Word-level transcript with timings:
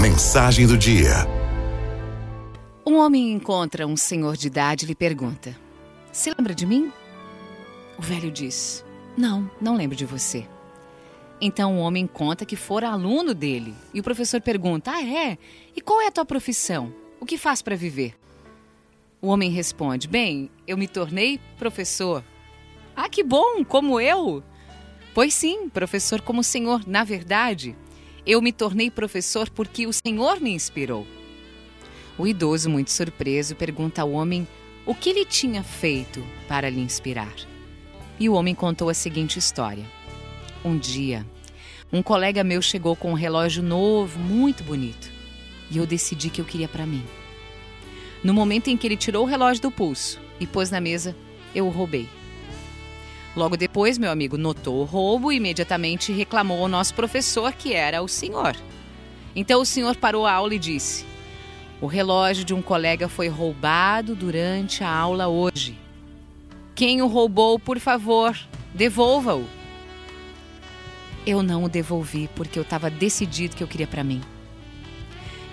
Mensagem 0.00 0.66
do 0.66 0.76
dia. 0.76 1.26
Um 2.84 2.96
homem 2.96 3.32
encontra 3.32 3.86
um 3.86 3.96
senhor 3.96 4.36
de 4.36 4.48
idade 4.48 4.84
e 4.84 4.88
lhe 4.88 4.94
pergunta: 4.94 5.56
Se 6.10 6.32
lembra 6.36 6.54
de 6.54 6.66
mim? 6.66 6.92
O 7.98 8.02
velho 8.02 8.30
diz: 8.30 8.84
Não, 9.16 9.50
não 9.60 9.76
lembro 9.76 9.96
de 9.96 10.04
você. 10.04 10.46
Então 11.40 11.76
o 11.76 11.80
homem 11.80 12.06
conta 12.06 12.44
que 12.44 12.56
fora 12.56 12.88
aluno 12.88 13.34
dele 13.34 13.74
e 13.94 14.00
o 14.00 14.02
professor 14.02 14.40
pergunta: 14.40 14.90
Ah, 14.92 15.02
é? 15.02 15.38
E 15.76 15.80
qual 15.80 16.00
é 16.00 16.08
a 16.08 16.12
tua 16.12 16.24
profissão? 16.24 16.92
O 17.20 17.26
que 17.26 17.38
faz 17.38 17.62
para 17.62 17.76
viver? 17.76 18.16
O 19.20 19.28
homem 19.28 19.50
responde: 19.50 20.08
Bem, 20.08 20.50
eu 20.66 20.76
me 20.76 20.88
tornei 20.88 21.38
professor. 21.58 22.24
Ah, 22.96 23.08
que 23.08 23.22
bom, 23.22 23.64
como 23.64 24.00
eu? 24.00 24.42
Pois 25.14 25.34
sim, 25.34 25.68
professor 25.68 26.20
como 26.20 26.40
o 26.40 26.44
senhor, 26.44 26.82
na 26.86 27.04
verdade. 27.04 27.76
Eu 28.24 28.40
me 28.40 28.52
tornei 28.52 28.88
professor 28.88 29.50
porque 29.50 29.86
o 29.86 29.92
senhor 29.92 30.40
me 30.40 30.52
inspirou. 30.52 31.06
O 32.16 32.26
idoso, 32.26 32.70
muito 32.70 32.90
surpreso, 32.90 33.56
pergunta 33.56 34.02
ao 34.02 34.12
homem 34.12 34.46
o 34.86 34.94
que 34.94 35.10
ele 35.10 35.24
tinha 35.24 35.62
feito 35.64 36.24
para 36.46 36.70
lhe 36.70 36.80
inspirar. 36.80 37.34
E 38.20 38.28
o 38.28 38.34
homem 38.34 38.54
contou 38.54 38.88
a 38.88 38.94
seguinte 38.94 39.38
história. 39.38 39.84
Um 40.64 40.78
dia, 40.78 41.26
um 41.92 42.00
colega 42.00 42.44
meu 42.44 42.62
chegou 42.62 42.94
com 42.94 43.10
um 43.10 43.14
relógio 43.14 43.62
novo, 43.62 44.20
muito 44.20 44.62
bonito, 44.62 45.10
e 45.68 45.78
eu 45.78 45.86
decidi 45.86 46.30
que 46.30 46.40
eu 46.40 46.44
queria 46.44 46.68
para 46.68 46.86
mim. 46.86 47.02
No 48.22 48.32
momento 48.32 48.68
em 48.68 48.76
que 48.76 48.86
ele 48.86 48.96
tirou 48.96 49.24
o 49.24 49.28
relógio 49.28 49.62
do 49.62 49.70
pulso 49.70 50.20
e 50.38 50.46
pôs 50.46 50.70
na 50.70 50.80
mesa, 50.80 51.16
eu 51.52 51.66
o 51.66 51.70
roubei. 51.70 52.08
Logo 53.34 53.56
depois, 53.56 53.96
meu 53.96 54.10
amigo 54.10 54.36
notou 54.36 54.80
o 54.80 54.84
roubo 54.84 55.32
e 55.32 55.36
imediatamente 55.36 56.12
reclamou 56.12 56.60
ao 56.60 56.68
nosso 56.68 56.92
professor, 56.94 57.52
que 57.52 57.72
era 57.72 58.02
o 58.02 58.08
senhor. 58.08 58.54
Então 59.34 59.62
o 59.62 59.66
senhor 59.66 59.96
parou 59.96 60.26
a 60.26 60.32
aula 60.32 60.54
e 60.54 60.58
disse: 60.58 61.06
O 61.80 61.86
relógio 61.86 62.44
de 62.44 62.52
um 62.52 62.60
colega 62.60 63.08
foi 63.08 63.28
roubado 63.28 64.14
durante 64.14 64.84
a 64.84 64.90
aula 64.90 65.28
hoje. 65.28 65.78
Quem 66.74 67.00
o 67.00 67.06
roubou, 67.06 67.58
por 67.58 67.78
favor, 67.78 68.38
devolva-o. 68.74 69.46
Eu 71.26 71.42
não 71.42 71.64
o 71.64 71.68
devolvi 71.68 72.28
porque 72.34 72.58
eu 72.58 72.64
estava 72.64 72.90
decidido 72.90 73.56
que 73.56 73.62
eu 73.62 73.68
queria 73.68 73.86
para 73.86 74.04
mim. 74.04 74.20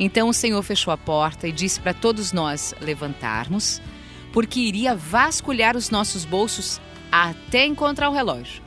Então 0.00 0.28
o 0.28 0.34
Senhor 0.34 0.62
fechou 0.62 0.92
a 0.92 0.96
porta 0.96 1.46
e 1.46 1.52
disse 1.52 1.80
para 1.80 1.92
todos 1.92 2.32
nós 2.32 2.74
levantarmos, 2.80 3.80
porque 4.32 4.60
iria 4.60 4.94
vasculhar 4.94 5.76
os 5.76 5.90
nossos 5.90 6.24
bolsos 6.24 6.80
até 7.10 7.64
encontrar 7.64 8.08
o 8.10 8.12
relógio. 8.12 8.62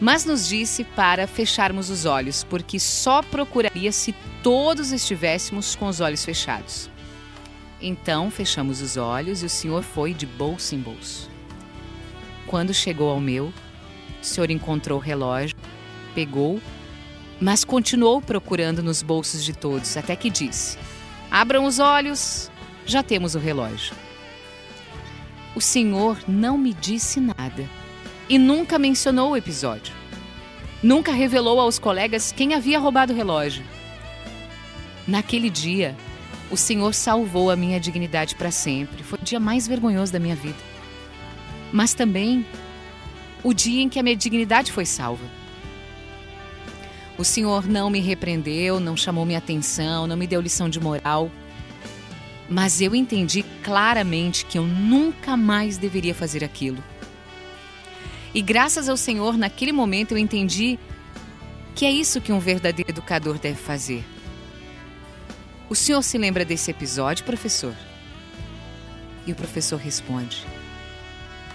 Mas 0.00 0.24
nos 0.24 0.48
disse 0.48 0.84
para 0.84 1.26
fecharmos 1.26 1.88
os 1.88 2.04
olhos, 2.04 2.44
porque 2.44 2.78
só 2.78 3.22
procuraria 3.22 3.92
se 3.92 4.14
todos 4.42 4.92
estivéssemos 4.92 5.74
com 5.76 5.86
os 5.86 6.00
olhos 6.00 6.24
fechados. 6.24 6.90
Então 7.80 8.30
fechamos 8.30 8.80
os 8.80 8.96
olhos 8.96 9.42
e 9.42 9.46
o 9.46 9.50
Senhor 9.50 9.82
foi 9.82 10.12
de 10.12 10.26
bolso 10.26 10.74
em 10.74 10.78
bolso. 10.78 11.30
Quando 12.46 12.74
chegou 12.74 13.10
ao 13.10 13.20
meu, 13.20 13.52
o 14.20 14.24
Senhor 14.24 14.50
encontrou 14.50 14.98
o 14.98 15.02
relógio, 15.02 15.56
pegou, 16.14 16.60
mas 17.40 17.64
continuou 17.64 18.20
procurando 18.20 18.82
nos 18.82 19.02
bolsos 19.02 19.44
de 19.44 19.52
todos, 19.52 19.96
até 19.96 20.16
que 20.16 20.30
disse: 20.30 20.78
Abram 21.30 21.64
os 21.64 21.78
olhos, 21.78 22.50
já 22.86 23.02
temos 23.02 23.34
o 23.34 23.38
relógio. 23.38 23.94
O 25.54 25.60
Senhor 25.60 26.18
não 26.26 26.58
me 26.58 26.74
disse 26.74 27.20
nada 27.20 27.68
e 28.28 28.38
nunca 28.38 28.78
mencionou 28.78 29.30
o 29.30 29.36
episódio. 29.36 29.94
Nunca 30.82 31.12
revelou 31.12 31.60
aos 31.60 31.78
colegas 31.78 32.32
quem 32.32 32.54
havia 32.54 32.78
roubado 32.78 33.12
o 33.12 33.16
relógio. 33.16 33.64
Naquele 35.06 35.48
dia, 35.48 35.96
o 36.50 36.56
Senhor 36.56 36.92
salvou 36.92 37.50
a 37.50 37.56
minha 37.56 37.78
dignidade 37.78 38.34
para 38.34 38.50
sempre. 38.50 39.02
Foi 39.04 39.18
o 39.18 39.24
dia 39.24 39.38
mais 39.38 39.68
vergonhoso 39.68 40.12
da 40.12 40.18
minha 40.18 40.34
vida. 40.34 40.58
Mas 41.72 41.94
também 41.94 42.44
o 43.42 43.54
dia 43.54 43.82
em 43.82 43.88
que 43.88 43.98
a 43.98 44.02
minha 44.02 44.16
dignidade 44.16 44.72
foi 44.72 44.84
salva. 44.84 45.24
O 47.16 47.24
Senhor 47.24 47.68
não 47.68 47.88
me 47.88 48.00
repreendeu, 48.00 48.80
não 48.80 48.96
chamou 48.96 49.24
minha 49.24 49.38
atenção, 49.38 50.06
não 50.06 50.16
me 50.16 50.26
deu 50.26 50.40
lição 50.40 50.68
de 50.68 50.80
moral 50.80 51.30
mas 52.48 52.80
eu 52.80 52.94
entendi 52.94 53.44
claramente 53.62 54.44
que 54.44 54.58
eu 54.58 54.64
nunca 54.64 55.36
mais 55.36 55.78
deveria 55.78 56.14
fazer 56.14 56.44
aquilo. 56.44 56.82
E 58.34 58.42
graças 58.42 58.88
ao 58.88 58.96
Senhor, 58.96 59.36
naquele 59.36 59.72
momento 59.72 60.12
eu 60.12 60.18
entendi 60.18 60.78
que 61.74 61.84
é 61.84 61.90
isso 61.90 62.20
que 62.20 62.32
um 62.32 62.38
verdadeiro 62.38 62.90
educador 62.90 63.38
deve 63.38 63.56
fazer. 63.56 64.04
O 65.68 65.74
senhor 65.74 66.02
se 66.02 66.18
lembra 66.18 66.44
desse 66.44 66.70
episódio, 66.70 67.24
professor? 67.24 67.74
E 69.26 69.32
o 69.32 69.34
professor 69.34 69.76
responde: 69.76 70.46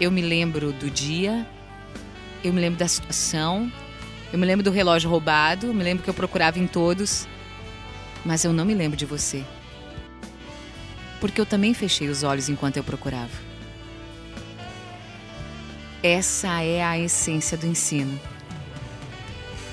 Eu 0.00 0.10
me 0.10 0.20
lembro 0.20 0.72
do 0.72 0.90
dia, 0.90 1.46
eu 2.42 2.52
me 2.52 2.60
lembro 2.60 2.78
da 2.78 2.88
situação, 2.88 3.70
eu 4.32 4.38
me 4.38 4.44
lembro 4.44 4.64
do 4.64 4.70
relógio 4.70 5.08
roubado, 5.08 5.68
eu 5.68 5.74
me 5.74 5.84
lembro 5.84 6.02
que 6.02 6.10
eu 6.10 6.14
procurava 6.14 6.58
em 6.58 6.66
todos, 6.66 7.28
mas 8.24 8.44
eu 8.44 8.52
não 8.52 8.64
me 8.64 8.74
lembro 8.74 8.96
de 8.96 9.06
você 9.06 9.44
porque 11.22 11.40
eu 11.40 11.46
também 11.46 11.72
fechei 11.72 12.08
os 12.08 12.24
olhos 12.24 12.48
enquanto 12.48 12.78
eu 12.78 12.82
procurava. 12.82 13.30
Essa 16.02 16.62
é 16.64 16.82
a 16.82 16.98
essência 16.98 17.56
do 17.56 17.64
ensino. 17.64 18.20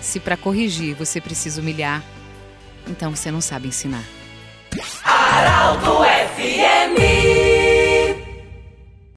Se 0.00 0.18
para 0.18 0.38
corrigir 0.38 0.94
você 0.94 1.20
precisa 1.20 1.60
humilhar, 1.60 2.02
então 2.86 3.14
você 3.14 3.30
não 3.30 3.42
sabe 3.42 3.68
ensinar. 3.68 4.04
Araldo 5.04 6.02